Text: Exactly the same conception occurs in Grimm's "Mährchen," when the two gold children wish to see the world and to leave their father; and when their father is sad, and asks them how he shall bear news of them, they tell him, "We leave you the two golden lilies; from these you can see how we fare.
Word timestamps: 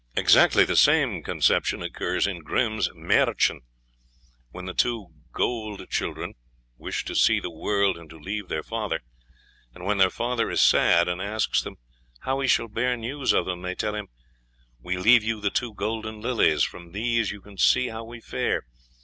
Exactly 0.15 0.65
the 0.65 0.75
same 0.75 1.21
conception 1.21 1.83
occurs 1.83 2.25
in 2.25 2.39
Grimm's 2.41 2.89
"Mährchen," 2.95 3.59
when 4.49 4.65
the 4.65 4.73
two 4.73 5.09
gold 5.31 5.87
children 5.91 6.33
wish 6.75 7.05
to 7.05 7.13
see 7.13 7.39
the 7.39 7.51
world 7.51 7.99
and 7.99 8.09
to 8.09 8.17
leave 8.17 8.47
their 8.47 8.63
father; 8.63 9.01
and 9.75 9.85
when 9.85 9.99
their 9.99 10.09
father 10.09 10.49
is 10.49 10.59
sad, 10.59 11.07
and 11.07 11.21
asks 11.21 11.61
them 11.61 11.75
how 12.21 12.39
he 12.39 12.47
shall 12.47 12.67
bear 12.67 12.97
news 12.97 13.31
of 13.31 13.45
them, 13.45 13.61
they 13.61 13.75
tell 13.75 13.93
him, 13.93 14.07
"We 14.79 14.97
leave 14.97 15.23
you 15.23 15.39
the 15.39 15.51
two 15.51 15.75
golden 15.75 16.19
lilies; 16.19 16.63
from 16.63 16.93
these 16.93 17.29
you 17.29 17.39
can 17.39 17.59
see 17.59 17.89
how 17.89 18.03
we 18.03 18.21
fare. 18.21 18.65